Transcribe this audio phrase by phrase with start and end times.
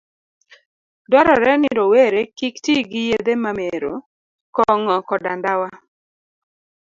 [1.09, 3.93] Dwarore ni rowere kik ti gi yedhe mamero,
[4.55, 5.69] kong'o, koda ndawa